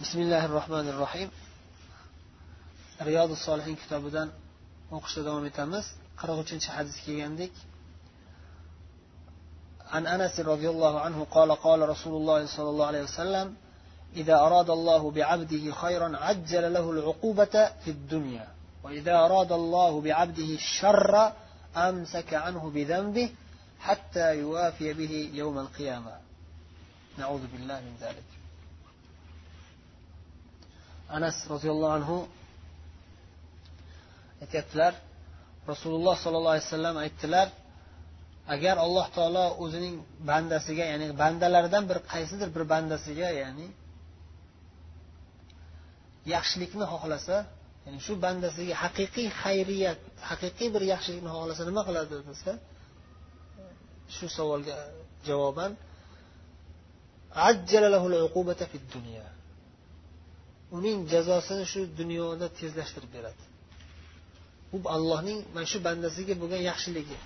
[0.00, 1.30] بسم الله الرحمن الرحيم
[3.02, 4.28] رياض الصالحين kitobidan
[4.96, 5.84] o'qishda davom etamiz.
[6.20, 7.52] qirq uchinchi hadis kelgandik.
[9.92, 13.54] عن أنس رضي الله عنه قال قال رسول الله صلى الله عليه وسلم
[14.16, 17.54] إذا أراد الله بعبده خيرا عجل له العقوبة
[17.84, 18.48] في الدنيا
[18.84, 21.32] وإذا أراد الله بعبده الشر
[21.76, 23.28] أمسك عنه بذنبه
[23.80, 26.12] حتى يوافي به يوم القيامة
[27.18, 28.39] نعوذ بالله من ذلك
[31.16, 32.16] anas roziyallohu anhu
[34.42, 34.92] aytyaptilar
[35.72, 37.48] rasululloh sollallohu alayhi vasallam aytdilar
[38.54, 39.94] agar alloh taolo o'zining
[40.30, 43.66] bandasiga ya'ni bandalaridan bir qaysidir bir bandasiga ya'ni
[46.34, 47.36] yaxshilikni xohlasa
[47.84, 52.52] ya'ni shu bandasiga haqiqiy xayriyat haqiqiy bir yaxshilikni xohlasa nima qiladi desa
[54.16, 54.76] shu savolga
[55.28, 55.72] javoban
[60.76, 63.42] uning jazosini shu dunyoda tezlashtirib beradi.
[64.70, 67.18] Bu allohning mana shu bandasiga bo'lgan yaxshiligi.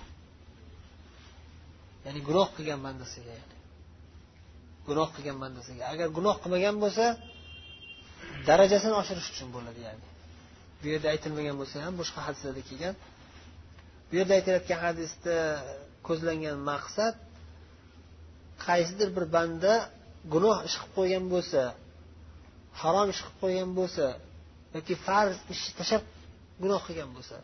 [2.05, 3.57] Ya'ni gunoh qilgan bandasiga ya'ni.
[4.89, 5.83] Gunoh qilgan bandasiga.
[5.93, 7.05] Agar gunoh qilmagan bo'lsa
[8.49, 10.07] darajasini oshirish uchun bo'ladi ya'ni.
[10.81, 12.95] Bu yerda aytilmagan bo'lsa ham boshqa hadislarda kelgan.
[14.09, 15.37] Bu yerda aytilayotgan hadisda
[16.07, 17.15] ko'zlangan maqsad
[18.67, 19.73] qaysidir bir banda
[20.35, 21.61] gunoh ish qilib qo'ygan bo'lsa
[22.83, 24.07] harom ish qilib qo'ygan bo'lsa
[24.77, 26.05] yoki farz ishni tashlab
[26.63, 27.37] gunoh qilgan bo'lsa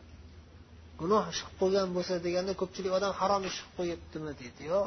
[1.00, 4.80] gunoh ish qilib qo'ygan bo'lsa deganda ko'pchilik odam harom ish qilib qo'yibdimi deydi yo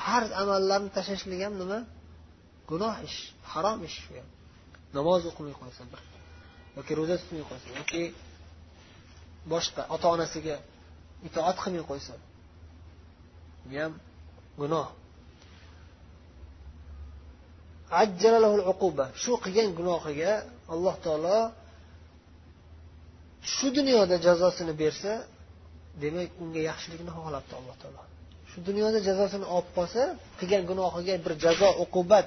[0.00, 1.78] farz amallarni tashlashlik ham nima?
[2.70, 3.18] Gunoh ish
[3.52, 4.28] harom ish bu ham.
[4.96, 6.00] Namoz o'qimay qo'ysa bir
[6.78, 8.02] yoki ro'za tutmay qo'ysa yoki
[9.52, 10.56] boshqa ota onasiga
[11.28, 12.14] itoat qilmay qo'ysa
[13.68, 13.92] bu ham
[14.60, 14.88] gunoh.
[19.22, 20.32] Shu qilgan gunohiga
[20.74, 21.38] alloh taolo
[23.54, 25.12] shu dunyoda jazosini bersa
[26.02, 28.02] demak unga yaxshilikni xohlabdi alloh taolo
[28.50, 30.02] shu dunyoda jazosini olib qolsa
[30.38, 32.26] qilgan gunohiga bir jazo uqubat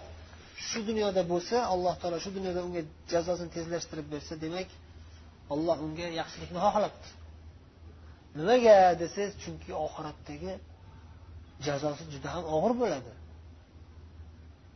[0.68, 2.82] shu dunyoda bo'lsa alloh taolo shu dunyoda unga
[3.14, 4.70] jazosini tezlashtirib bersa demak
[5.54, 7.08] olloh unga yaxshilikni xohlabdi
[8.38, 10.54] nimaga desangiz chunki oxiratdagi
[11.68, 13.12] jazosi juda ham og'ir bo'ladi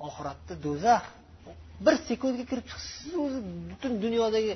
[0.07, 1.03] oxiratda do'zax.
[1.85, 3.39] Bir sekundga kirib chiqsiz o'zi
[3.71, 4.53] butun dunyodagi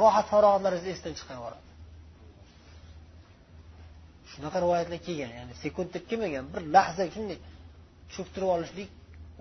[0.00, 1.70] rohat farog'atlaringizni esdan chiqarib yuboradi.
[4.30, 7.38] Shunaqa rivoyatlar kelgan ya'ni sekund deb kelmagan bir lahza shunday
[8.14, 8.88] cho'ktirib olishlik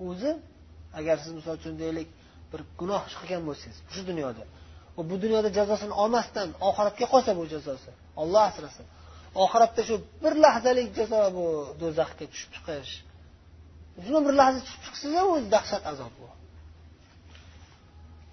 [0.08, 0.32] o'zi
[1.00, 2.10] agar siz misol uchun deylik
[2.52, 4.44] bir gunoh ish qilgan bo'lsangiz shu dunyoda.
[4.96, 7.92] Va bu dunyoda jazosini olmasdan oxiratga qolsa bu jazosi
[8.22, 8.86] olloh asrasin.
[9.44, 11.46] Oxiratda shu bir lahzalik jazo bu
[11.82, 12.92] do'zaxga tushib chiqish
[14.06, 16.28] shuni bir lahza tushib chiqsangiz ham o'zi dahshat azob bu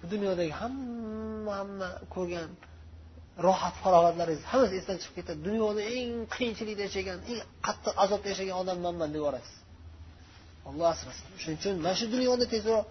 [0.00, 2.50] bu dunyodagi hamma hamma ko'rgan
[3.46, 5.38] rohat farovatlaringiz hammasi esdan chiqib ketadi.
[5.48, 9.56] Dunyoda eng qiyinchilikda yashagan eng qattiq azobda yashagan odam manman deb yuborasiz
[10.68, 11.26] olloh asrasin.
[11.42, 12.84] Shuning uchun mana shu dunyoda tezroq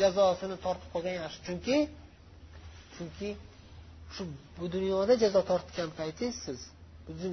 [0.00, 1.38] jazosini tortib qolgan yaxshi.
[1.48, 1.76] Chunki
[2.94, 3.28] chunki
[4.14, 4.22] shu
[4.58, 6.58] bu dunyoda jazo tortgan paytingiz siz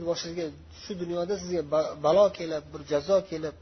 [0.09, 0.45] boshingizga
[0.83, 1.61] shu dunyoda sizga
[2.05, 3.55] balo kelib bir jazo kelib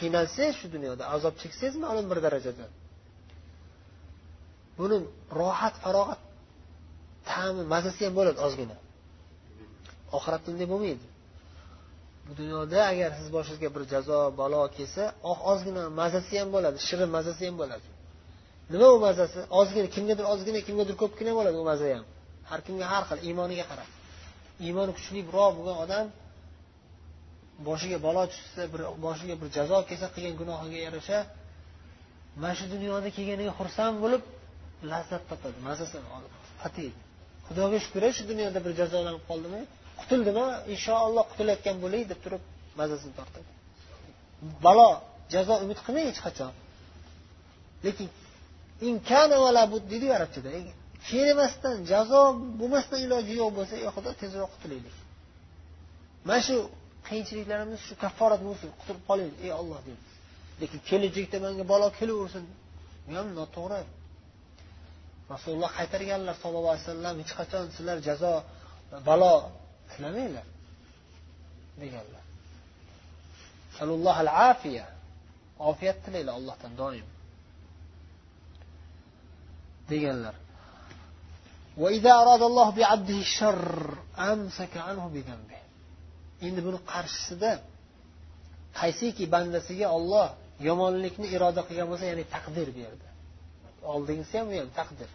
[0.00, 2.66] qiynalsangiz shu dunyoda azob cheksangiz ma'lum bir darajada?
[4.78, 4.96] Buni
[5.40, 6.20] rohat farog'at
[7.30, 8.76] ta'mi mazasi ham bo'ladi ozgina.
[10.16, 11.06] Oxiratda unday bo'lmaydi.
[12.26, 17.10] Bu dunyoda agar siz boshingizga bir jazo balo kelsa oh, ozgina mazasi ham bo'ladi shirin
[17.16, 17.86] mazasi ham bo'ladi.
[18.72, 19.38] Nima u mazasi?
[19.60, 22.04] Ozgina kimgadir ozgina kimgadir ko'pgina bo'ladi u maza ham.
[22.50, 23.88] Har kimga har xil iymoniga qarab.
[24.66, 26.06] Iymoni kuchliroq bo'lgan odam
[27.68, 31.18] boshiga balo tushsa bir boshiga bir jazo kelsa qilgan gunohiga yarasha
[32.40, 34.22] mana shu dunyoda kelganiga xursand bo'lib
[34.92, 35.58] lazzat topadi.
[35.68, 36.32] Mazasini olib
[36.62, 36.98] tatiydi
[37.48, 39.60] xudoga shukur shu dunyoda bir jazolanib qoldimi
[40.00, 42.42] qutuldimi inshaalloh qutulayotgan bo'lay deb turib
[42.80, 43.50] mazasini tortadi.
[44.64, 44.88] Balo
[45.34, 46.52] jazo umid qilmang hech qachon.
[47.86, 48.06] Lekin
[48.88, 49.36] inkana
[49.92, 50.50] deydiyu arabchada
[51.10, 52.22] kelmasdan jazo
[52.60, 54.96] bo'lmasdan iloji yo'q bo'lsa ey xudo tezroq qutulaylik
[56.26, 56.56] mana shu
[57.08, 60.10] qiyinchiliklarimiz shu kafforat bo'lsin qutulib qolaylik ey olloh deydi
[60.60, 62.44] lekin kelajakda manga balo kelaversin.
[63.06, 63.82] Bu ham noto'g'ri.
[65.32, 68.34] Rasululloh qaytarganlar sollallohu alayhi vasallam hech qachon sizlar jazo
[69.08, 69.34] balo
[69.90, 70.46] tilamanglar
[71.82, 72.24] deganlar.
[74.50, 74.86] Afiya
[75.70, 77.06] ofiyat tilanglar allohdan doim
[79.92, 80.34] deganlar.
[86.46, 87.50] Endi buni qarshisida
[88.80, 90.28] qaysiki bandasiga olloh
[90.68, 93.06] yomonlikni iroda qilgan bo'lsa ya'ni taqdir berdi.
[93.94, 95.10] Oldingisi ham u ham taqdir.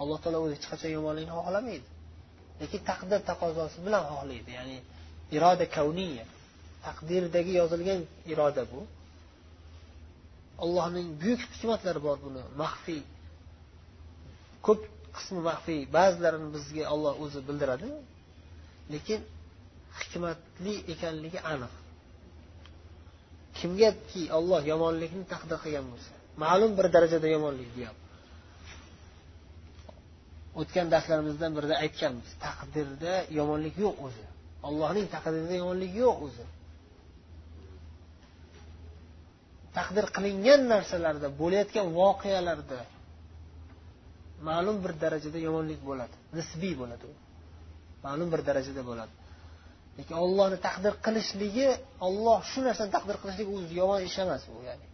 [0.00, 1.88] Alloh taolo o'zi hech qachon yomonlikni xohlamaydi.
[2.60, 4.50] Lekin taqdir taqozosi bilan xohlaydi.
[4.58, 4.76] Ya'ni
[5.36, 6.24] iroda kavniya.
[6.86, 8.00] Taqdirdagi yozilgan
[8.32, 8.80] iroda bu.
[10.64, 12.42] Allohning buyuk hikmatlari bor buni.
[12.62, 13.02] Maxfiy
[14.66, 14.80] ko'p
[15.16, 15.80] qismi maxfiy.
[15.96, 17.88] Ba'zilarini bizga olloh o'zi bildiradi.
[18.94, 19.20] Lekin
[19.98, 21.72] hikmatli ekanligi aniq.
[23.58, 28.06] Kimgaki olloh yomonlikni taqdir qilgan bo'lsa ma'lum bir darajada yomonlik deyapti.
[30.60, 34.24] O'tgan darslarimizdan birida aytganmiz taqdirda yomonlik yo'q o'zi.
[34.68, 36.44] Allohning taqdirida yomonlik yo'q o'zi.
[39.78, 42.80] Taqdir qilingan narsalarda bo'layotgan voqealarda
[44.48, 47.14] ma'lum bir darajada yomonlik bo'ladi nisbiy bo'ladi u.
[48.06, 49.14] Ma'lum bir darajada bo'ladi.
[50.00, 51.68] Lekin ollohni taqdir qilishligi
[52.06, 54.86] olloh shu narsani taqdir qilishligi o'zi yomon ish emas u ya'ni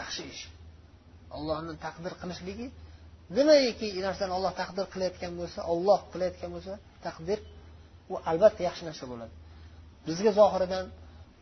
[0.00, 0.42] yaxshi ish.
[1.36, 2.66] Ollohni taqdir qilishligi
[3.36, 6.72] nimaiki narsani olloh taqdir qilayotgan bo'lsa olloh qilayotgan bo'lsa
[7.06, 7.38] taqdir
[8.12, 9.34] u albatta yaxshi narsa bo'ladi.
[10.06, 10.86] Bizga zohiridan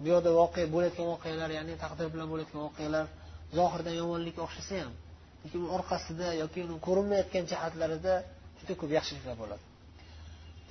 [0.02, 3.06] bu yoqda voqea bo'layotgan voqealar ya'ni taqdir bilan bo'layotgan voqealar
[3.58, 4.92] zohirdan yomonlikka o'xshasa ham
[5.42, 8.14] lekin uni orqasida yoki uni ko'rinmayotgan jihatlarida
[8.58, 9.64] juda ko'p yaxshiliklar bo'ladi.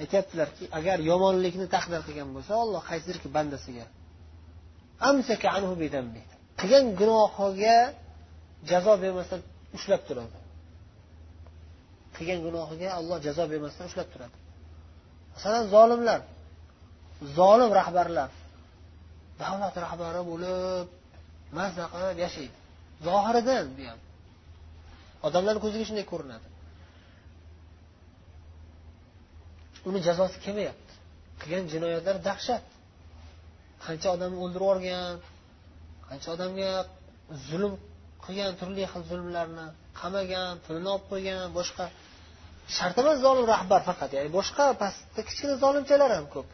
[0.01, 3.85] Aytyaptilarki agar yomonlikni taqdir qilgan bo'lsa olloh qaysidirki bandasiga.
[6.59, 7.77] Qilgan gunohiga
[8.69, 9.41] jazo bermasdan
[9.77, 10.37] ushlab turadi.
[12.15, 14.35] Qilgan gunohiga olloh jazo bermasdan ushlab turadi.
[15.33, 16.19] Masalan zolimlar
[17.37, 18.29] zolim rahbarlar
[19.41, 20.87] davlat rahbari bo'lib
[21.57, 22.57] mazza qilib yashaydi.
[23.07, 23.99] Zohiridan bu ham.
[25.27, 26.47] Odamlarni ko'ziga shunday ko'rinadi.
[29.87, 30.93] Uni jazosi kelmayapti
[31.41, 32.63] qilgan jinoyatlari dahshat.
[33.85, 35.13] Qancha odamni o'ldirib yuborgan
[36.07, 36.71] qancha odamga
[37.49, 37.73] zulm
[38.25, 39.65] qilgan turli xil zulmlarni
[39.99, 41.85] qamagan pulini olib qo'ygan boshqa
[42.75, 44.09] shart emas zolim rahbar faqat.
[44.17, 46.49] Ya'ni boshqa pastda kichkina zolimchalar ham ko'p.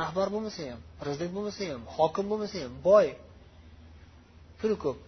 [0.00, 3.06] Rahbar bo'lmasa ham prezident bo'lmasa ham hokim bo'lmasa ham boy
[4.60, 4.98] puli ko'p.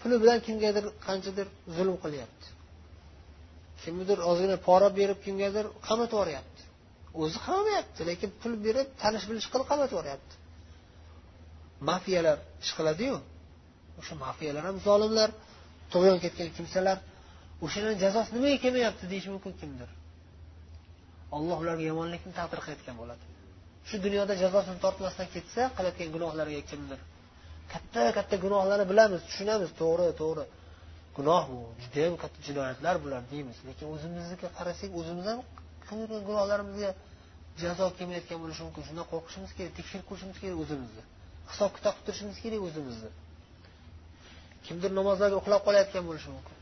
[0.00, 1.46] Puli bilan kimgadir qanchadir
[1.76, 2.46] zulm qilyapti.
[3.86, 6.62] Kimnidir ozgina pora berib kimgadir qamatib yuboryapti.
[7.22, 10.34] O'zi qamamayapti lekin pul berib tanish bilish qilib qamatib yuboryapti.
[11.90, 13.16] Mafiyalar ish qiladiyu.
[14.00, 15.30] O'sha mafiyalar ham zolimlar
[15.92, 16.98] tug'yon ketgan kimsalar
[17.64, 19.90] o'shalarni jazosi nimaga kelmayapti deyishi mumkin kimdir?
[21.36, 23.24] Alloh ularga yomonlikni taqdir qilayotgan bo'ladi.
[23.88, 27.00] Shu dunyoda jazosini tortmasdan ketsa qilayotgan gunohlariga kimdir?
[27.72, 29.70] Katta katta gunohlarni bilamiz tushunamiz.
[29.80, 30.44] To'g'ri to'g'ri.
[31.16, 33.56] Gunoh bu judayam katta jinoyatlar bular deymiz.
[33.68, 35.40] Lekin o'zimizga qarasak o'zimiz ham
[35.88, 36.90] qilgan gunohlarimizga
[37.62, 38.82] jazo kelmayotgan bo'lishi mumkin.
[38.88, 41.02] Shundan qo'rqishimiz kerak tekshirib ko'rishimiz kerak o'zimizni.
[41.50, 43.10] Hisob kitob qilib turishimiz kerak o'zimizni.
[44.66, 46.56] Kimdir namozlarda uxlab qolayotgan bo'lishi mumkin.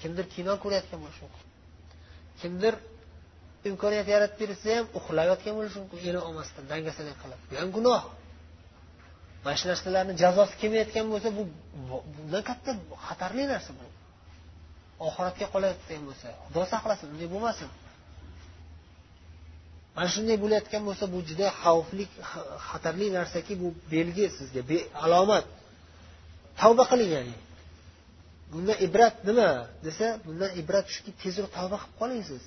[0.00, 1.46] Kimdir kino ko'rayotgan bo'lishi mumkin.
[2.40, 2.74] Kimdir
[3.70, 5.98] imkoniyat yaratib berilsa ham uxlayotgan bo'lishi mumkin.
[6.08, 7.40] E'lon olmasdan dangasalik qilib.
[7.50, 8.02] Bu ham gunoh.
[9.44, 11.42] Mana shu narsalarni jazosi kelmayotgan bo'lsa bu
[12.14, 12.70] bundan katta
[13.06, 13.86] xatarli narsa bu.
[15.06, 17.68] Oxiratga qolayotgan bo'lsa xudo saqlasin unday bo'lmasin.
[19.96, 22.04] Mana shunday bo'layotgan bo'lsa bu juda xavfli
[22.68, 24.62] xatarli narsaki bu belgi sizga
[25.04, 25.44] alomat.
[26.60, 27.36] Tavba qiling ya'ni.
[28.52, 29.50] Bundan ibrat nima
[29.86, 32.42] desa bundan ibrat shuki tezroq tavba qilib qoling siz.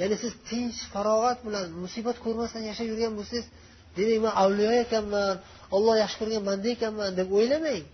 [0.00, 3.46] Ya'ni siz tinch farog'at bilan musibat ko'rmasdan yashab yurgan bo'lsangiz
[3.96, 5.32] demak man avliyo ekanman
[5.76, 7.84] olloh yaxshi ko'rgan banda ekanman deb o'ylamang.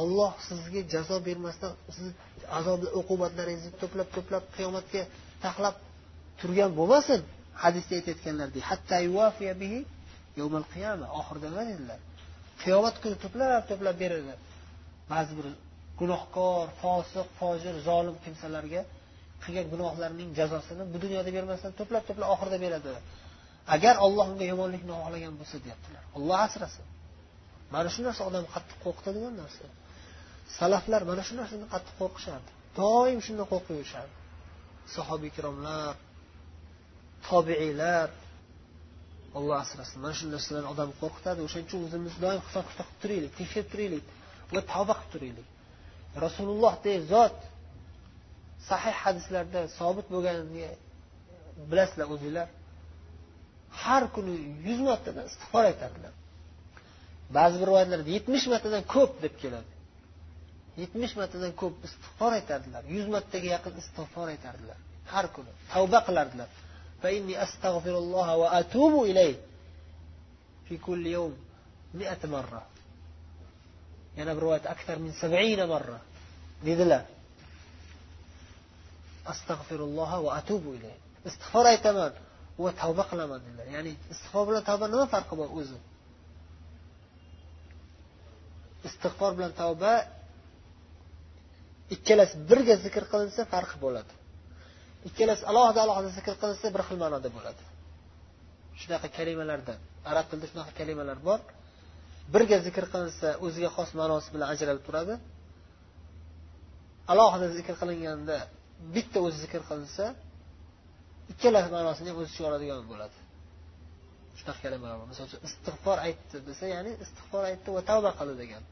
[0.00, 2.12] Olloh sizga jazo bermasdan sizni
[2.58, 5.02] azob uqubatlaringizni to'plab to'plab qiyomatga
[5.44, 5.76] taxlab
[6.40, 7.20] turgan bo'lmasin
[7.62, 8.64] hadisda aytayotganlaridek
[11.20, 12.00] oxirida nima dedilar?
[12.62, 14.34] Qiyomat kuni to'plab to'plab beradi
[15.12, 15.46] ba'zi bir
[16.00, 18.80] gunohkor fosiq fojir zolim kimsalarga
[19.42, 22.90] qilgan gunohlarining jazosini bu dunyoda bermasdan to'plab to'plab oxirida beradi
[23.74, 26.02] agar olloh unga yomonlikni xohlagan bo'lsa deyaptilar.
[26.16, 26.86] Olloh asrasin.
[27.74, 29.66] Mana shu narsa odamni qattiq qo'rqitadigan narsa.
[30.58, 32.50] Salaflar mana shu narsadan qattiq qo'rqishardi
[32.80, 34.14] doim shundan qo'rqib yurishardi.
[34.96, 35.94] Sahobiy ikromlar
[37.28, 38.08] tobiiylar
[39.38, 39.96] olloh asrasin.
[40.04, 41.40] Mana shu narsalar odamni qo'rqitadi.
[41.46, 44.04] O'shaning uchun o'zimizni doim hisob kitob qilib turaylik tekshirib turaylik
[44.54, 45.48] va tavba qilib turaylik.
[46.24, 47.36] Rasulullohdek zot
[48.70, 50.68] sahih hadislarda sobit bo'lganini
[51.70, 52.48] bilasizlar o'zinglar.
[53.82, 54.34] Har kuni
[54.66, 56.12] yuz martadan istig'for aytadilar
[57.36, 59.72] ba'zi bir rivoyatlarda yetmish martadan ko'p deb keladi
[60.82, 64.78] yetmish martadan ko'p istig'for aytardilar yuz martaga yaqin istig'for aytardilar
[65.12, 66.48] har kuni tavba qilardilar
[74.18, 75.98] yana bir rivoyat aktar min sab'ina marra
[76.68, 77.02] dedilar
[79.32, 80.96] astag'firulloh va atubu ilayh
[81.28, 82.12] istig'for aytaman
[82.66, 83.66] va tavba qilaman dedilar.
[83.76, 85.78] Ya'ni istig'for bilan tavba nima farqi bor o'zi?
[88.88, 89.92] Istig'for bilan tavba
[91.94, 94.12] ikkalasi birga zikr qilinsa farqi bo'ladi.
[95.08, 97.62] Ikkalasi alohida alohida zikr qilinsa bir xil ma'noda bo'ladi.
[98.80, 99.74] Shunaqa kalimalarda
[100.10, 101.40] arab tilida shunaqa kalimalar bor.
[102.34, 105.14] Birga zikr qilinsa o'ziga xos ma'nosi bilan ajralib turadi.
[107.12, 108.36] Alohida zikr qilinganda
[108.94, 110.04] bitta o'zi zikr qilinsa
[111.32, 113.16] ikkala ma'nosini ham o'z ichiga oladigan bo'ladi.
[114.38, 118.62] Shunaqa kalimalar bor misol uchun istig'for aytdi desa ya'ni istig'for aytdi va tavba qildi degan.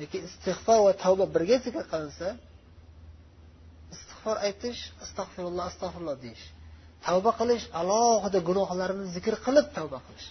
[0.00, 2.28] Lekin istig'for va tavba birga zikr qilinsa
[3.94, 6.44] istig'for aytish astag'firulloh astag'firulloh deyish.
[7.06, 10.28] Tavba qilish alohida gunohlarini zikr qilib tavba qilish.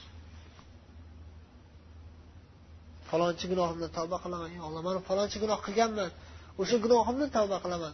[3.09, 6.09] Falonchi gunohimdan tavba qilaman yo alloh man falonchi gunoh qilganman
[6.61, 7.93] o'sha gunohimdan tavba qilaman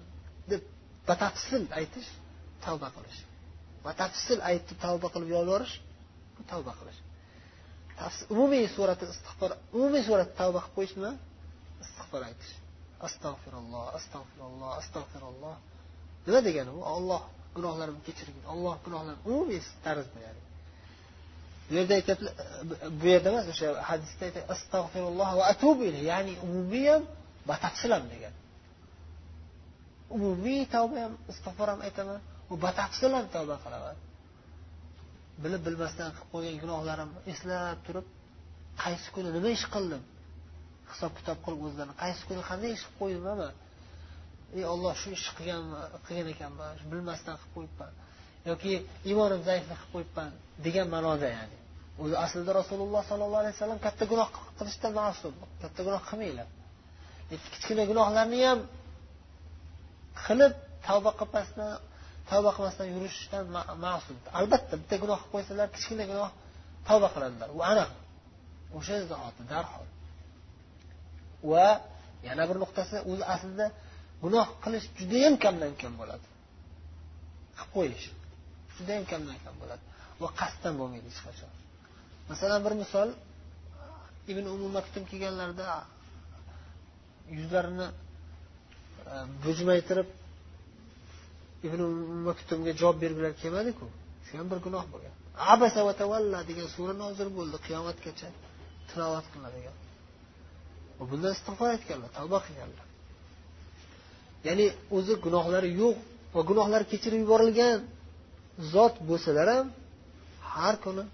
[0.52, 0.62] deb
[1.10, 2.10] batafsil aytish
[2.66, 3.20] tavba qilish.
[3.86, 5.76] Batafsil aytib tavba qilib yolvorish
[6.36, 7.00] bu tavba qilish.
[8.34, 11.12] Umumiy surati istig'for umumiy suratda tavba qilib qo'yish nima
[11.84, 12.54] istig'for aytish.
[13.08, 15.56] Astag'firulloh astag'firulloh astag'firulloh
[16.26, 16.82] nima degani bu?
[16.96, 17.22] Olloh
[17.56, 20.42] gunohlarimni kechirgin olloh gunohlarimni umumiy tarzda ya'ni.
[21.68, 22.34] Bu yerda aytyaptilar
[23.00, 27.04] bu yerda emas o'sha hadisda aytadi astag'firulloh va atubu ya'ni umumiy ham
[27.50, 28.34] batafsil ham degan.
[30.16, 32.20] Umumiy tavba ham istig'for ham aytaman.
[32.52, 33.98] U batafsil tavba qilaman.
[35.44, 38.08] Bilib bilmasdan qilib qo'ygan gunohlarimni eslab turib
[38.84, 40.04] qaysi kuni nima ish qildim?
[40.92, 43.52] Hisob kitob qilib o'zlarini qaysi kuni qanday ish qilib qo'ydim
[44.58, 47.92] ey olloh shu ishni qilganman qilgan ekanman bilmasdan qilib qo'yibman.
[48.50, 48.72] Yoki
[49.10, 50.30] iymonim zaiflik qilib qo'yibman
[50.66, 51.58] degan ma'noda ya'ni.
[52.02, 54.30] O'zi aslida rasululloh sollallohu alayhi vasallam katta gunoh
[54.60, 55.34] qilishdan ma'sum.
[55.64, 56.48] Katta gunoh qilmanglar.
[57.54, 58.60] Kichkina gunohlarni ham
[60.26, 60.54] qilib
[60.88, 61.68] tavba qilmasdan
[62.30, 63.44] tavba qilmasdan yurishdan
[63.86, 66.30] ma'sum albatta bitta gunoh qilib qo'ysalar kichkina gunoh
[66.88, 67.50] tavba qiladilar.
[67.58, 67.90] U aniq.
[68.78, 69.88] O'sha zahoti darhol.
[71.52, 71.68] Va
[72.28, 73.66] yana bir nuqtasi o'zi aslida
[74.24, 76.28] gunoh qilish judayam kamdan kam bo'ladi.
[77.58, 78.06] Qilib qo'yish
[78.78, 79.84] judayam kamdan kam bo'ladi.
[80.22, 81.52] Va qasddan bo'lmaydi hech qachon.
[82.32, 83.10] Masalan bir misol
[84.32, 85.66] ibn umum maktum kelganlarida
[87.38, 87.88] yuzlarini
[89.12, 90.10] e, bujmaytirib
[91.68, 91.82] ibn
[92.28, 93.86] maktumga javob bergilar kelmadiku.
[94.26, 95.14] Shu ham bir gunoh bo'lgan.
[95.54, 97.58] Abasa va tavalla degan sura nozil bo'ldi.
[97.66, 98.28] Qiyomatgacha
[98.90, 99.76] tilovat qilinadigan
[100.98, 102.86] va bundan istig'for aytganlar tavba qilganlar.
[104.48, 104.66] Ya'ni
[104.98, 105.98] o'zi gunohlari yo'q
[106.36, 107.78] va gunohlari kechirib yuborilgan
[108.74, 109.68] zot bo'lsalar ham
[110.54, 111.06] har kuni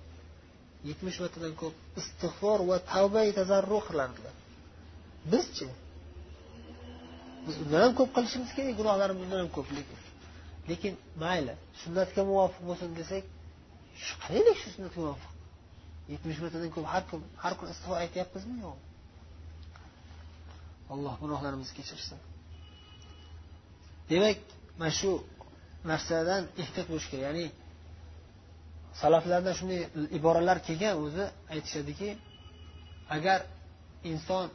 [0.89, 4.35] yetmish martadan ko'p istig'for va tavba tazarru qilardilar.
[5.31, 5.67] Bizchi?
[7.45, 10.04] Biz undan ham ko'p qilishimiz kerak gunohlarimiz undan ham ko'p lekin
[10.69, 10.93] lekin
[11.23, 13.23] mayli sunnatga muvofiq bo'lsin desak
[14.23, 15.31] qilaylik shu sunnatga muvofiq.
[16.13, 18.55] Yetmish martadan ko'p har kun har kun istig'for aytyapmizmi?
[18.65, 18.77] Yo'q.
[20.93, 22.19] Alloh gunohlarimizni kechirsin.
[24.09, 24.39] Demak
[24.79, 25.11] mana shu
[25.91, 27.23] narsadan ehtiyot bo'lish kerak.
[27.27, 27.45] Ya'ni
[29.01, 29.81] salaflardan shunday
[30.17, 32.09] iboralar kelgan o'zi aytishadiki
[33.15, 33.39] agar
[34.11, 34.45] inson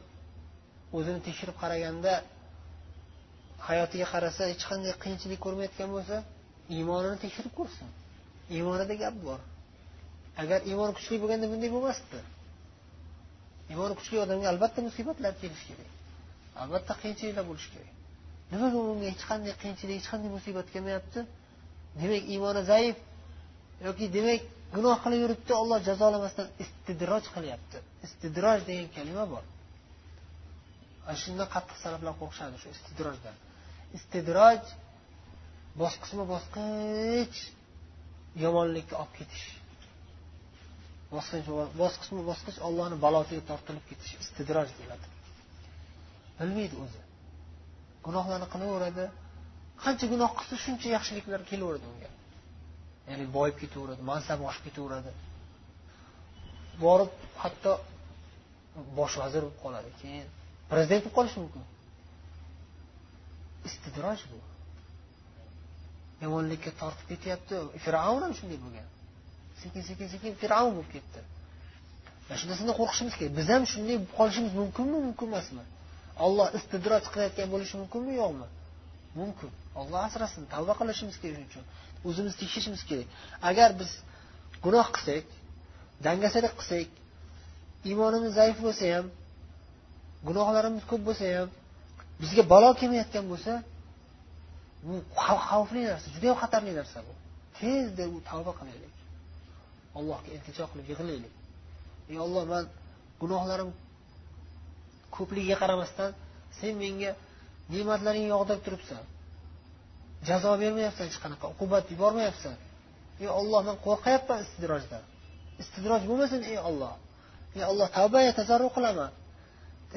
[0.97, 2.13] o'zini tekshirib qaraganda
[3.67, 6.17] hayotiga qarasa hech qanday qiyinchilik ko'rmayotgan bo'lsa
[6.75, 7.87] iymonini tekshirib ko'rsin.
[8.55, 9.39] Iymonida gap bor.
[10.41, 12.19] Agar iymon kuchli bo'lganda bunday bo'lmasdi.
[13.71, 15.91] Iymoni kuchli odamga albatta musibatlar kelishi kerak.
[16.63, 17.93] Albatta qiyinchiliklar bo'lishi kerak.
[18.51, 21.19] Nimaga unga hech qanday qiyinchilik hech qanday musibat kelmayapti?
[22.01, 22.97] Demak iymoni zaif
[23.87, 24.41] yoki demak
[24.75, 27.77] gunoh qilib yuribdi olloh jazolamasdan istidroj qilyapti.
[28.05, 29.43] Istidroj degan kalima bor.
[31.07, 33.35] Ana shundan qattiq salaflar qo'rqishadi shu istidrojdan
[33.97, 34.59] istidroj
[35.81, 37.37] bosqichma bosqich
[38.43, 39.45] yomonlikka olib ketish.
[41.81, 45.07] Bosqichma bosqich ollohni balosiga tortilib ketish istidroj deyiladi.
[46.39, 47.01] Bilmaydi o'zi.
[48.05, 49.05] Gunohlarni qilaveradi.
[49.83, 52.09] Qancha gunoh qilsa shuncha yaxshiliklar kelaveradi unga.
[53.09, 55.11] Ya'ni boyib ketaveradi mansabi oshib ketaveradi.
[56.83, 57.11] Borib
[57.43, 57.73] hatto
[58.99, 60.27] bosh vazir bo'lib qoladi keyin
[60.71, 61.63] prezident bo'lib qolishi mumkin.
[63.67, 64.39] Istidroj bu.
[66.23, 67.55] Yomonlikka tortib ketyapti.
[67.85, 68.87] Fir'avn ham shunday bo'lgan.
[69.61, 71.19] Sekin sekin sekin fir'avn bo'lib ketdi.
[72.27, 73.33] Mana shu narsadan qo'rqishimiz kerak.
[73.39, 74.97] Biz ham shunday bo'lib qolishimiz mumkinmi?
[75.07, 75.63] Mumkin emasmi?
[76.25, 78.47] Olloh istidroj qilayotgan bo'lishi mumkinmi yo'qmi?
[79.19, 79.49] Mumkin.
[79.81, 81.65] Olloh asrasin tavba qilishimiz kerak shuning uchun.
[82.07, 83.07] O'zimizni tekshirishimiz kerak.
[83.49, 83.91] Agar biz
[84.65, 85.25] gunoh qilsak
[86.05, 86.89] dangasalik qilsak
[87.89, 89.07] iymonimiz zaif bo'lsa ham
[90.27, 91.49] gunohlarimiz ko'p bo'lsa ham
[92.21, 93.53] bizga balo kelmayotgan bo'lsa
[94.85, 94.93] bu
[95.47, 97.13] xavfli narsa judayam xatarli narsa bu.
[97.57, 98.93] Tezda u tavba qilaylik.
[99.99, 101.33] Allohga iltijo qilib yig'laylik.
[102.11, 102.63] Ey olloh man
[103.21, 103.69] gunohlarim
[105.15, 106.11] ko'pligiga qaramasdan
[106.59, 107.11] sen menga
[107.73, 109.03] ne'matlaringni yog'dirib turibsan
[110.29, 112.55] jazo bermayapsan hech qanaqa uqubat yubormayapsan.
[113.23, 115.03] Ey olloh man qo'rqyapman istidrojdan
[115.61, 116.93] istidroj bo'lmasin ey olloh
[117.57, 119.11] ey olloh tavba tazarru qilaman.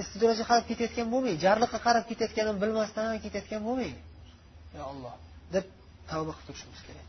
[0.03, 3.97] Istidrojga qarab ketayotgan bo'lmang jarliqqa qarab ketayotganini bilmasdan ketayotgan bo'lmang.
[4.77, 5.15] Yo olloh
[5.55, 5.65] deb
[6.11, 7.07] tavba qilib turishimiz kerak.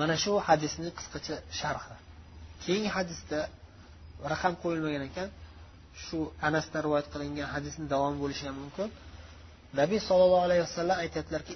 [0.00, 1.96] Mana shu hadisni qisqacha sharhi
[2.64, 3.38] keyingi hadisda
[4.32, 5.28] raqam qo'yilmagan ekan.
[6.04, 8.88] Shu anasdan rivoyat qilingan hadisni davomi bo'lishi ham mumkin.
[9.80, 11.52] Nabiy sollallohu alayhi vasallam aytyaptilarki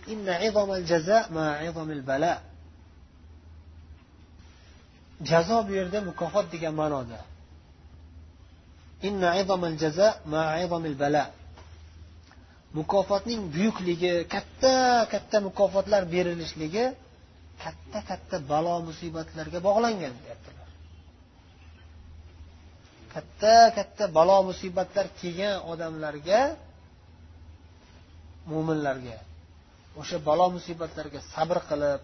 [5.30, 7.20] jazo bu yerda mukofot degan ma'noda.
[12.78, 14.74] Mukofotning buyukligi katta
[15.12, 16.84] katta mukofotlar berilishligi
[17.64, 20.68] katta katta balo musibatlarga bog'langan deyaptilar.
[23.14, 26.40] Katta katta balo musibatlar kelgan odamlarga
[28.50, 29.18] mo'minlarga
[30.00, 32.00] o'sha balo musibatlarga sabr qilib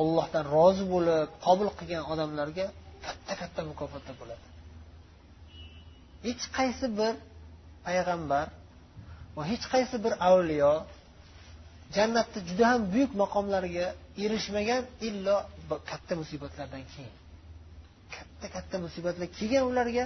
[0.00, 2.66] ollohdan rozi bo'lib qabul qilgan odamlarga
[3.06, 4.46] katta katta mukofotlar bo'ladi.
[6.26, 7.14] Hech qaysi bir
[7.86, 8.46] payg'ambar
[9.36, 10.72] va hech qaysi bir avliyo
[11.96, 13.86] jannatda juda ham buyuk maqomlarga
[14.24, 15.36] erishmagan illo
[15.90, 17.14] katta musibatlardan keyin.
[18.16, 20.04] Katta katta musibatlar kelgan ularga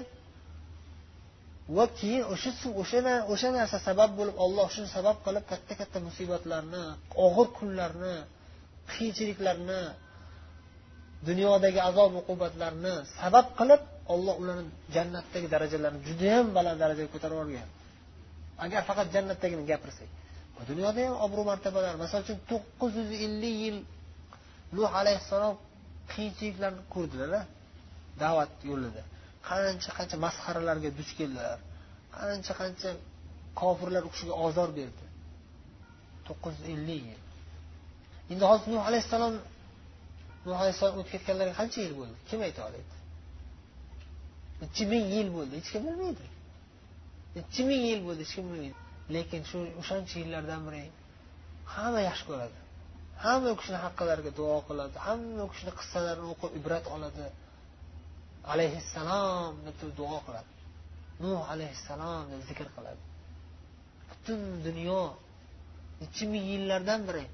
[1.76, 2.50] va keyin o'sha
[2.83, 6.85] o'sha o'sha narsa sabab bo'lib olloh shuni sabab qilib katta katta musibatlarni
[7.26, 8.14] og'ir kunlarni
[8.92, 9.80] qiyinchiliklarni
[11.28, 13.83] dunyodagi azob uqubatlarni sabab qilib
[14.14, 14.64] olloh ularni
[14.97, 17.68] jannatdagi darajalarini judayam baland darajaga ko'tarib yuborgan.
[18.65, 20.10] Agar faqat jannatdagini gapirsak
[20.71, 21.95] dunyoda ham obro' martabalar.
[22.02, 23.76] Masalan uchun to'qqiz yuz ellik yil
[24.76, 25.54] nuh alayhissalom
[26.13, 27.45] qiyinchiliklarni ko'rdilar
[28.23, 29.02] da'vat yo'lida.
[29.49, 31.58] Qancha qancha masxaralarga duch keldilar
[32.17, 32.91] qancha qancha
[33.60, 35.04] kofirlar u kishiga ozor berdi.
[36.26, 37.23] To'qqiz yuz ellik yil.
[38.32, 39.34] Endi hozir nuh alayhissalom
[40.47, 42.17] nuh alayhissalom o'tib ketganlariga qancha yil bo'ldi?
[42.28, 42.95] Kim ayta oladi?
[44.60, 46.25] Nechi ming yil bo'ldi hech kim bilmaydi.
[47.36, 48.78] Nechi ming yil bo'ldi hech kim bilmaydi.
[49.14, 50.82] Lekin shu o'shancha yillardan beri
[51.75, 52.58] hamma yaxshi ko'radi.
[53.25, 57.26] Hamma u kishini haqqilariga duo qiladi hamma u kishini qissalarini o'qib ibrat oladi.
[58.52, 60.50] Alayhissalom deb turib duo qiladi.
[61.23, 63.02] Nuh alayhissalom deb zikr qiladi.
[64.10, 65.02] Butun dunyo
[66.00, 67.25] nechi ming yillardan beri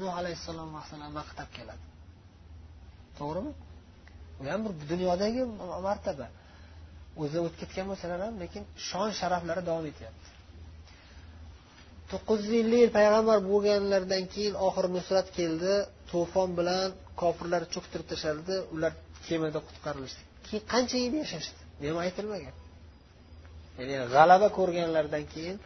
[0.00, 0.70] nuh alayhissalom
[1.18, 1.84] maqtab keladi.
[3.18, 3.52] To'g'rimi?
[4.38, 5.42] Bu ham bir dunyodagi
[5.88, 6.26] martaba.
[7.22, 10.28] O'zi o'tib ketgan bo'lsalar ham lekin shon sharaflari davom etyapti.
[12.10, 15.72] To'qqiz yuz ellik yil payg'ambar bo'lganlaridan keyin oxiri nusrat keldi.
[16.12, 16.88] To'fon bilan
[17.22, 18.92] kofirlar cho'ktirib tashlandi ular
[19.26, 20.22] kemada qutqarilishdi.
[20.46, 21.60] Keyin qancha yil yashashdi?
[21.80, 22.54] Bu ham aytilmagan.
[23.78, 25.56] Ya'ni g'alaba ko'rganlaridan keyin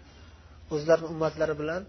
[0.75, 1.83] o'zlarini ummatlari bilan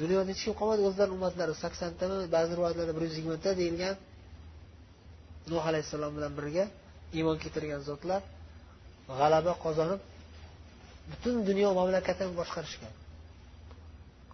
[0.00, 3.94] dunyoda hech kim qolmadi o'zlarini ummatlari saksontami ba'zi rivoyatlarda bir yuz yigirmata deyilgan
[5.50, 6.64] nuh alayhissalom bilan birga
[7.16, 8.20] iymon keltirgan zotlar
[9.18, 10.00] g'alaba qozonib
[11.10, 12.94] butun dunyo mamlakatini boshqarishgan.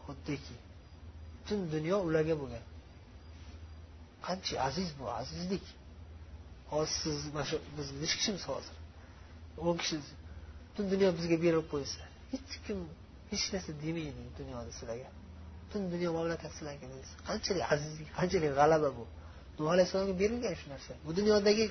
[0.04, 0.54] Xuddiki
[1.36, 2.64] butun dunyo ularga bo'lgan.
[4.26, 5.64] Qancha aziz bu azizlik.
[6.72, 8.76] Hozir siz mana shu biz nechi kishimiz hozir?
[9.66, 9.96] o'n kishi
[10.68, 12.02] butun dunyo bizga berilib qo'yilsa
[12.32, 12.78] hech kim
[13.30, 15.08] hech narsa demaydi dunyoda sizlarga.
[15.76, 16.86] Butun dunyo mamlakat sizlarga
[17.28, 19.04] qanchalik azizlik qanchalik g'alaba bu.
[19.58, 20.92] Nuh alayhissalomga berilgan shu narsa.
[21.06, 21.64] Bu dunyodagi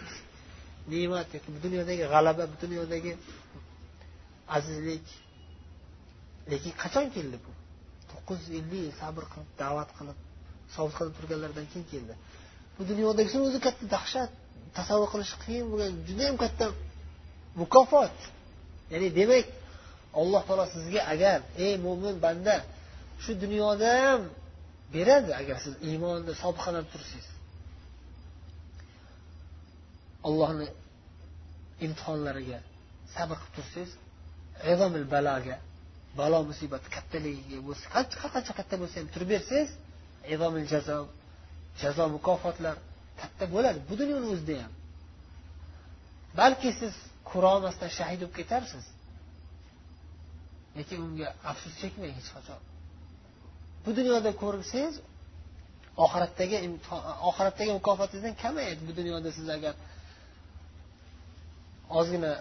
[0.91, 3.11] ne'mat yoki bu dunyodagi g'alaba bu dunyodagi
[4.57, 5.05] azizlik.
[6.51, 7.51] Lekin qachon keldi bu?
[8.11, 10.17] To'qqiz yuz ellik yil sabr qilib da'vat qilib
[10.75, 12.13] sobit qilib turganlaridan keyin keldi.
[12.75, 14.31] Bu dunyodagisi o'zi katta dahshat
[14.77, 16.65] tasavvur qilish qiyin bo'lgan judayam katta
[17.61, 18.15] mukofot.
[18.91, 19.45] Ya'ni demak
[20.21, 22.55] alloh taolo sizga agar ey mo'min banda
[23.23, 24.21] shu dunyoda ham
[24.95, 27.27] beradi agar siz iymonni sobitlanib tursangiz
[30.27, 30.67] allohni
[31.85, 32.59] imtihonlariga
[33.15, 33.91] sabr qilib tursangiz
[34.73, 35.57] izomil baloga
[36.19, 39.71] balo musibat kattaligiga bo'lsa qancha qancha katta bo'lsa ham turib bersangiz
[40.33, 40.97] izomil jazo
[41.81, 42.77] jazo mukofotlar
[43.21, 43.79] katta bo'ladi.
[43.89, 44.73] Bu dunyoni o'zida ham.
[46.39, 46.93] Balki siz
[47.31, 48.85] ko'rolmasdan shahid bo'lib ketarsiz
[50.77, 52.61] lekin unga afsus chekmang hech qachon.
[53.85, 54.95] Bu dunyoda ko'rsangiz
[56.05, 56.57] oxiratdagi
[57.29, 59.73] oxiratdagi mukofotingizdan kamayadi bu dunyoda siz agar
[61.99, 62.31] ozgina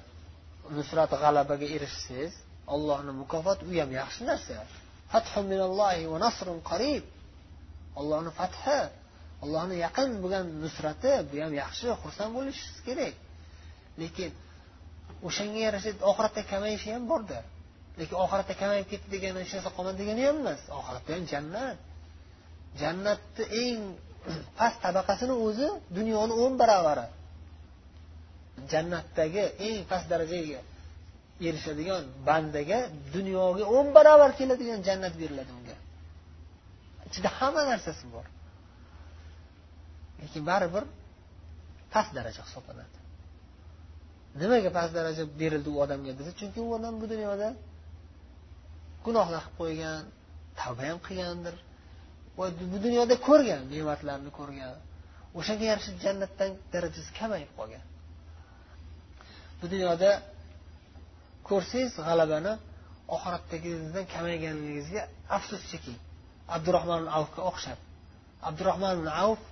[0.77, 2.33] nusrat g'alabaga erishsangiz
[2.75, 4.57] allohni mukofoti u ham yaxshi narsa.
[8.01, 8.79] Ollohni fathi
[9.45, 13.15] allohni yaqin bo'lgan nusrati bu ham yaxshi xursand bo'lishingiz kerak.
[14.01, 14.31] Lekin
[15.29, 17.39] o'shanga yarasha oxiratda kamayishi ham borda
[17.99, 20.61] lekin oxiratda kamayib ketdi degani hech narsa qolmadi degani ham emas.
[20.81, 21.79] Oxiratda ham jannat.
[22.81, 23.81] Jannatni eng
[24.59, 27.07] past tabaqasini o'zi dunyoni o'n baravari.
[28.73, 30.61] Jannatdagi eng past darajaga
[31.49, 32.79] erishadigan bandaga
[33.15, 35.77] dunyoga o'n barobar keladigan jannat beriladi unga.
[37.09, 38.27] Ichida hamma narsasi bor.
[40.23, 40.85] Lekin baribir
[41.95, 42.99] past daraja hisoblanadi.
[44.41, 47.49] Nimaga past daraja berildi u odamga desa chunki u odam bu dunyoda
[49.07, 50.01] gunohlar qilib qo'ygan
[50.61, 51.55] tavba ham qilgandir.
[52.39, 54.75] Va bu dunyoda ko'rgan ne'matlarni ko'rgan.
[55.39, 57.85] O'shanga yarasha jannatdan darajasi kamayib qolgan.
[59.61, 60.11] Bu dunyoda
[61.49, 62.53] ko'rsangiz g'alabani
[63.17, 65.03] oxiratdagingizdan kamayganligingizga
[65.37, 65.99] afsus cheking
[66.57, 67.79] abdurahmon avfga o'xshab.
[68.49, 69.43] Abdurahmon avf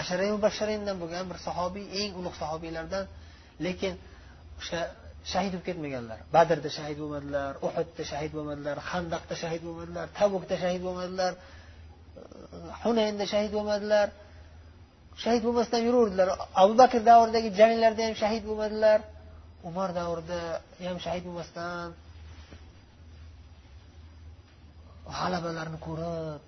[0.00, 3.04] ashara mubashsharindan bo'lgan bir sahobiy eng ulug' sahobiylardan
[3.66, 3.94] lekin
[4.60, 4.80] o'sha
[5.32, 6.18] shahid bo'lib ketmaganlar.
[6.36, 13.52] Badrda shahid bo'lmadilar uhudda shahid bo'lmadilar handaqda shahid bo'lmadilar tabukda shahid bo'lmadilar uh, hunaynda shahid
[13.56, 14.08] bo'lmadilar.
[15.22, 16.28] Shahid bo'lmasdan yuraverdilar.
[16.62, 18.98] Abu bakr davridagi janglarda ham shahid bo'lmadilar.
[19.68, 20.40] Umar davrida
[20.86, 21.86] ham shahid bo'lmasdan
[25.16, 26.40] g'alabalarni ko'rib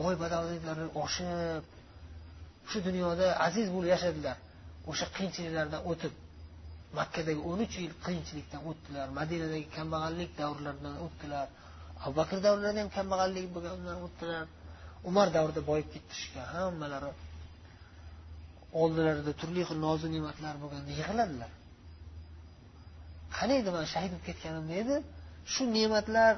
[0.00, 1.62] boy badavlatlarni oshib
[2.70, 4.36] shu dunyoda aziz bo'lib yashadilar.
[4.90, 6.12] O'sha qiyinchiliklardan o'tib.
[6.98, 9.06] Makkadagi o'n uch yil qiyinchilikdan o'tdilar.
[9.20, 11.46] Madinadagi kambag'allik davrlaridan o'tdilar.
[12.04, 14.44] Abu bakr davrlarida ham kambag'allik bo'lganidan o'tdilar.
[15.10, 17.10] Umar davrida boyib ketishgan hammalari
[18.82, 21.50] oldilarida turli xil nozu ne'matlar bo'lganda yig'ladilar.
[23.38, 24.96] Qaniydi man shahid bo'lib ketganimda edi?
[25.52, 26.32] Shu ne'matlar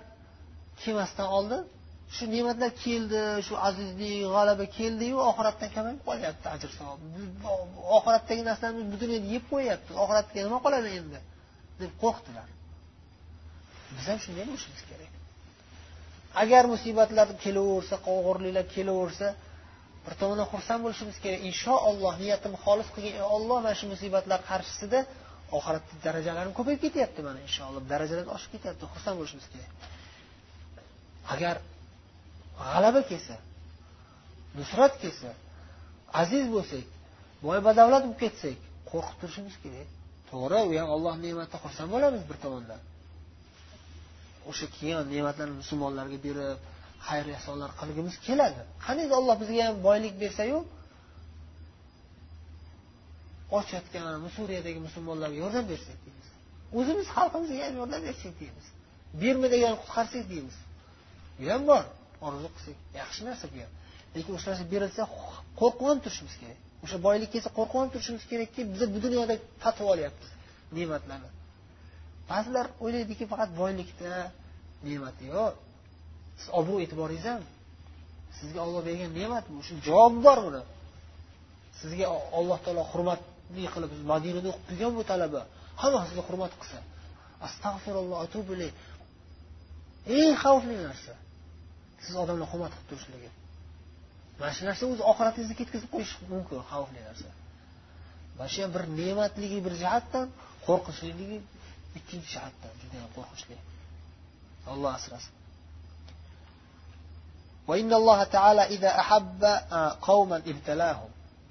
[0.82, 1.62] kelmasdan oldin
[2.16, 6.98] shu ne'matlar keldi shu azizlik g'alaba keldiyu oxiratdan kamayib qolyapti ajr savob.
[7.98, 11.20] Oxiratdagi narsalarni bu dunyoda yeb qo'yyapmiz oxiratga nima qoladi endi?
[11.82, 12.48] deb qo'rqdilar.
[13.96, 15.12] Biz ham shunday bo'lishimiz kerak.
[16.42, 19.28] Agar musibatlar kelaversa og'irliklar kelaversa
[20.04, 21.40] bir tomondan xursand bo'lishimiz kerak.
[21.50, 24.98] Inshaalloh niyatimni xolis qilgan olloh mana shu musibatlar qarshisida
[25.58, 29.70] oxiratda darajalarim ko'payib ketyapti mana inshaalloh darajalar oshib ketyapti xursand bo'lishimiz kerak.
[31.34, 31.56] Agar
[32.70, 33.36] g'alaba kelsa
[34.58, 35.30] nusrat kelsa
[36.22, 36.86] aziz bo'lsak
[37.46, 38.58] boy badavlat bo'lib ketsak
[38.90, 39.88] qo'rqib turishimiz kerak.
[40.30, 42.80] To'g'ri u ham olloh ne'matidan xursand bo'lamiz bir tomondan.
[44.50, 46.58] O'sha kelgan ne'matlarni musulmonlarga berib
[47.06, 48.60] xayr ehsonlar qilgimiz keladi.
[48.86, 50.58] Qaniydi olloh bizga ham boylik bersayu
[53.58, 54.04] ochayotgan
[54.36, 56.28] suriyadagi musulmonlarga yordam bersak deymiz.
[56.78, 58.66] O'zimiz xalqimizga ham yordam bersak deymiz.
[59.22, 60.56] Bermagan qutqarsak deymiz.
[61.38, 61.84] Bu ham bor.
[62.26, 63.72] Orzu qilsak yaxshi narsa bu ham
[64.14, 65.02] lekin o'sha narsa berilsa
[65.60, 66.58] qo'rqib ham turishimiz kerak.
[66.84, 70.28] O'sha boylik kelsa qo'rqib ham turishimiz kerakki biz bu dunyoda tatib olyapmiz
[70.76, 71.30] ne'matlarni.
[72.30, 74.12] Ba'zilar o'ylaydiki faqat boylikda
[74.86, 75.52] ne'mat yo'q
[76.40, 77.42] siz obro' e'tiboringiz ham
[78.38, 80.62] sizga olloh bergan ne'mat bu shu javobi bor buni
[81.80, 82.06] sizga
[82.38, 85.40] alloh taolo hurmatli qilib madinada o'qib kelgan bu talaba
[85.82, 86.78] hamma sizga hurmat qilsa.
[87.46, 88.18] Astag'firulloh
[90.18, 91.14] eng xavfli narsa!
[92.04, 93.30] Siz odamlar hurmat qilib turishligi
[94.42, 97.28] mana shu narsa o'zi oxiratingizni ketkazib qo'yishi mumkin xavfli narsa.
[98.36, 100.26] Mana shu ham bir ne'matligi bir jihatdan
[100.66, 101.38] qo'rqinchliligi
[101.98, 103.56] ikkinchi jihatdan judayam qo'rqinchli.
[104.72, 105.34] Alloh asrasin.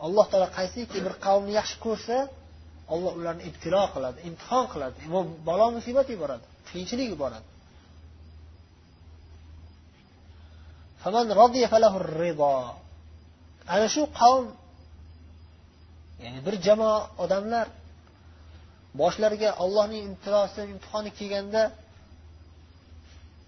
[0.06, 2.18] Alloh taolo qaysiki bir qavmni yaxshi ko'rsa
[2.94, 4.98] olloh ularni ibtilo qiladi imtihon qiladi.
[5.14, 7.48] Bu balo musibat yuboradi qiyinchilik yuboradi
[13.74, 14.46] ana shu qavm
[16.24, 17.66] ya'ni bir jamoa odamlar
[19.02, 21.64] boshlariga ollohning imtilosi imtihoni kelganda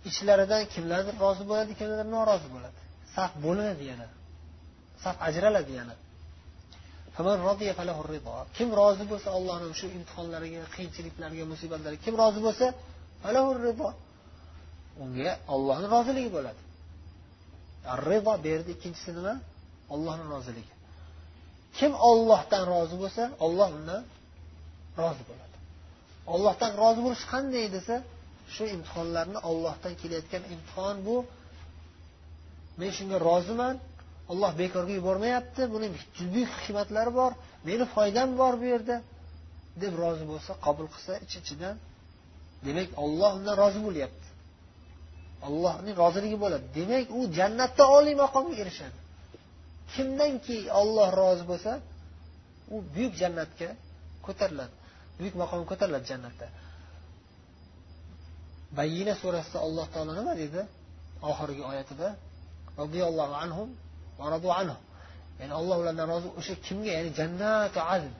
[0.09, 2.79] ichlaridan kimlardir rozi bo'ladi kimlardir norozi bo'ladi.
[3.15, 4.07] Saf bo'linadi yana.
[5.03, 5.95] Saf ajraladi yana.
[8.57, 12.65] Kim rozi bo'lsa ollohni shu imtihonlariga qiyinchiliklarga musibatlarga kim rozi bo'lsa
[15.03, 16.61] unga ollohni roziligi bo'ladi.
[18.07, 19.33] Rizo bu yerda ikkinchisi nima
[19.93, 20.73] ollohni roziligi.
[21.77, 24.03] Kim ollohdan rozi bo'lsa olloh undan
[25.01, 25.57] rozi bo'ladi.
[26.33, 27.95] Ollohdan rozi bo'lish qanday desa
[28.53, 31.17] shu imtihonlarni ollohdan kelayotgan imtihon bu.
[32.79, 33.75] Men shunga roziman
[34.31, 35.87] olloh bekorga yubormayapti buni
[36.33, 37.31] buyuk hikmatlari bor
[37.67, 38.95] meni foydam bor bu yerda
[39.81, 41.75] deb rozi bo'lsa qabul qilsa ich ichidan
[42.65, 44.22] demak olloh undan rozi bo'lyapti.
[45.47, 46.65] Allohning roziligi bo'ladi.
[46.77, 48.97] Demak u jannatda oliy maqomga erishadi.
[49.93, 51.71] Kimdanki olloh rozi bo'lsa
[52.73, 53.69] u buyuk jannatga
[54.25, 54.73] ko'tariladi.
[55.19, 56.47] Buyuk maqomga ko'tariladi jannatda.
[58.77, 60.61] Bayina surasida alloh taolo nima dedi
[61.29, 62.07] oxirgi oyatida
[62.81, 63.69] roziyallohu anhum
[64.61, 64.77] anhu.
[65.39, 66.91] Ya'ni alloh ulardan rozi o'sha kimga?
[66.97, 68.13] Ya'ni jannatu adn.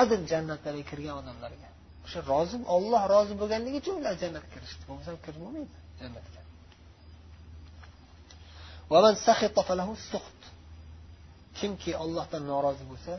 [0.00, 1.68] Adn jannatlariga kirgan odamlarga.
[2.04, 4.82] O'sha rozi olloh rozi bo'lganligi uchun ular jannatga kirishdi.
[4.88, 5.42] Bo'lmasa kirib
[6.02, 6.40] jannatga.
[11.58, 13.12] Kimki ollohdan norozi bo'lsa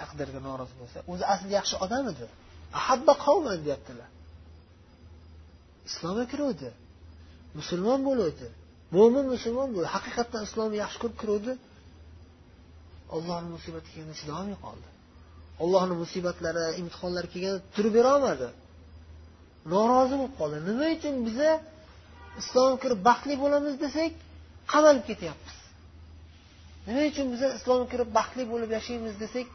[0.00, 2.26] taqdirga norozi bo'lsa o'zi asli yaxshi odam edi.
[2.78, 4.08] Ahabba qavman deyaptilar.
[5.88, 6.68] Islomga kiruvdi
[7.58, 8.48] musulmon bo'luvdi
[8.96, 9.88] mo'min musulmon bo'ldi.
[9.96, 11.52] Haqiqatdan islomni yaxshi ko'rib kiruvdi.
[13.16, 14.88] Ollohni musibatiga kelganda chidolmay qoldi.
[15.62, 18.48] Allohni musibatlari imtihonlari kelganda turib berolmadi.
[19.72, 20.58] Norozi bo'lib qoldi.
[20.68, 21.50] Nima uchun biza
[22.40, 24.12] islomga kirib baxtli bo'lamiz desak
[24.72, 25.56] qamalib ketyapmiz.
[26.86, 29.46] Nima uchun biza islomga kirib baxtli bo'lib yashaymiz desak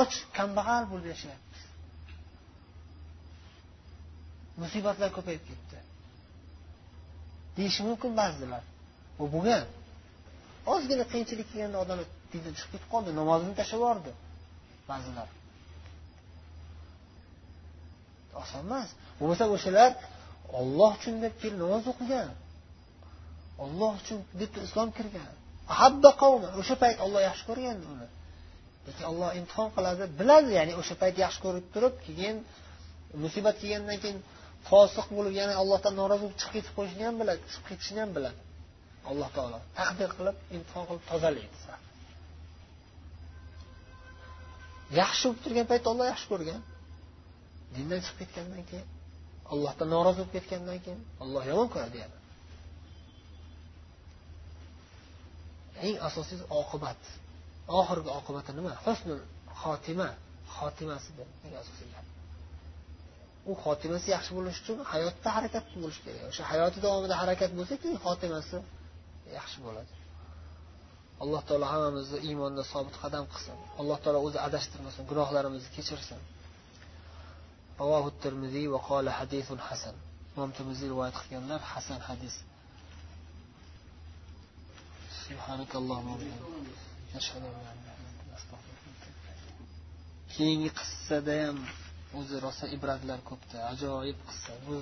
[0.00, 1.60] och kambag'al bo'lib yashayapmiz.
[4.62, 5.78] Musibatlar ko'payib ketdi.
[7.56, 8.62] Deyishi mumkin ba'zilar.
[9.18, 9.64] Bu bo'lgan.
[10.74, 14.12] Ozgina qiyinchilik kelganda odamlar dindan chiqib ketib qoldi namozini tashlab yubordi
[14.90, 15.28] ba'zilar.
[18.40, 19.90] Oson emas bo'lmasa o'shalar
[20.60, 22.30] olloh uchun deb kelib namoz o'qigan.
[23.64, 25.32] Olloh uchun deb islom kirgan.
[25.74, 28.08] Ahabba qavmi o'sha payt olloh yaxshi ko'rgan uni.
[28.86, 32.36] Lekin olloh imtihon qiladi biladi ya'ni o'sha payt yaxshi ko'rib turib keyin
[33.22, 34.18] musibat kelgandan keyin
[34.68, 38.40] fosiq bo'lib yana allohdan norozi bo'lib chiqib ketib qo'yishini ham biladi chiqib ketishini ham biladi.
[39.10, 41.58] Alloh taolo taqdir qilib imtihon qilib tozalaydi
[45.00, 46.60] yaxshi bo'lib turgan paytda olloh yaxshi ko'rgan.
[47.76, 48.88] Dindan chiqib ketgandan keyin
[49.52, 52.16] allohdan norozi bo'lib ketgandan keyin olloh yomon ko'radi yana.
[55.86, 57.00] Eng asosiysi oqibat
[57.80, 58.72] oxirgi oqibati nima?
[58.84, 59.20] Husnul
[59.62, 60.08] xotima
[60.56, 61.28] xotimasidir.
[61.46, 62.06] Eng asosiy gap.
[63.50, 66.22] U xotimasi yaxshi bo'lishi uchun hayotda harakat bo'lishi kerak.
[66.30, 68.58] O'sha hayoti davomida harakat bo'lsa keyin xotimasi
[69.38, 69.92] yaxshi bo'ladi.
[71.22, 73.56] Alloh taolo hammamizni iymonda sobit qadam qilsin.
[73.80, 76.18] Alloh taolo o'zi adashtirmasin gunohlarimizni kechirsin.
[77.81, 79.95] رواه الترمذي وقال حديث حسن
[80.37, 82.35] imom termiziy rivoyat qilganlar hasan hadis
[90.35, 91.57] keyingi qissada ham
[92.19, 94.75] o'zi rosa ibratlar ko'pda ajoyib qissa bu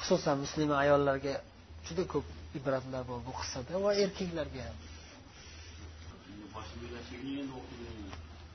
[0.00, 1.34] xususan muslima ayollarga
[1.86, 2.26] juda ko'p
[2.58, 4.78] ibratlar bor bu qissada va erkaklarga ham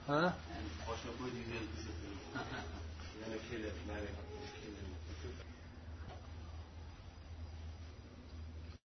[0.09, 0.21] ha
[3.20, 4.39] Then it hit at 9 o'clock.